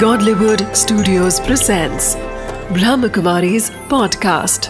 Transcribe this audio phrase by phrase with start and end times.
[0.00, 2.16] Godlywood Studios presents
[2.76, 4.68] Brahmakumari's podcast.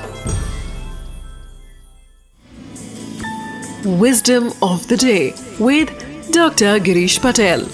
[4.02, 5.88] Wisdom of the day with
[6.32, 6.78] Dr.
[6.88, 7.66] Girish Patel.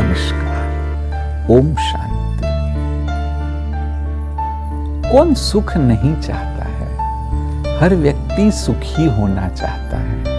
[0.00, 2.48] नमस्कार ओम शांति
[5.12, 10.38] कौन सुख नहीं चाहता है हर व्यक्ति सुखी होना चाहता है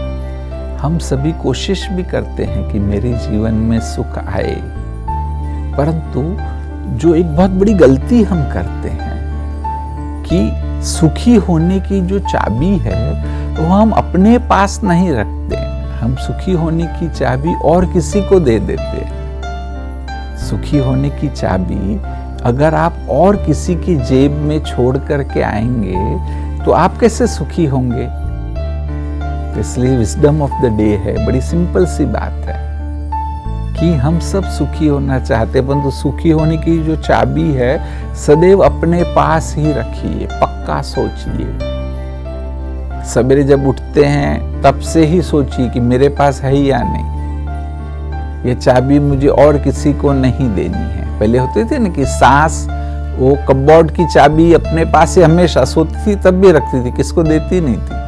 [0.81, 4.55] हम सभी कोशिश भी करते हैं कि मेरे जीवन में सुख आए।
[5.77, 6.21] परंतु
[6.97, 9.11] जो एक बहुत बड़ी गलती हम करते हैं
[10.23, 10.51] कि
[10.85, 13.11] सुखी होने की जो चाबी है,
[13.57, 15.55] वो हम अपने पास नहीं रखते।
[15.99, 19.05] हम सुखी होने की चाबी और किसी को दे देते
[20.37, 21.95] सुखी होने की चाबी
[22.43, 28.30] अगर आप और किसी की जेब में छोड़ करके आएँगे तो आप कैसे सुखी होंगे?
[29.57, 32.71] इसलिए विजडम ऑफ़ द डे है। बड़ी सिंपल सी बात है
[33.79, 37.81] कि हम सब सुखी होना चाहते हैं, परंतु सुखी होने की जो चाबी है,
[38.15, 41.71] सदैव अपने पास ही रखिए, पक्का सोचिए।
[43.03, 47.11] सवेरे जब उठते हैं, तब से ही सोचिए कि मेरे पास है या नहीं।
[48.49, 52.67] ये चाबी मुझे और किसी को नहीं देनी है। पहले होते थे ना कि सास,
[53.19, 57.23] वो कपबोर्ड की चाबी अपने पास ही हमेशा सोती थी, तब भी रखती थी, किसको
[57.23, 58.00] देती नहीं थी।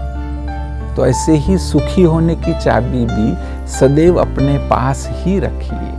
[0.96, 5.92] तो ऐसे ही सुखी होने की चाबी भी सदैव अपने पास ही रखिए।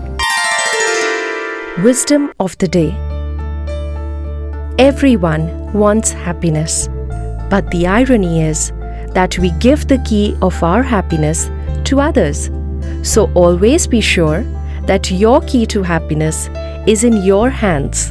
[1.83, 2.85] Wisdom of the day
[5.17, 8.71] everyone wants happiness but the irony is
[9.15, 11.49] that we give the key of our happiness
[11.91, 12.49] to others
[13.15, 14.39] so always be sure
[14.87, 16.49] that your key to happiness
[16.89, 18.11] is in your hands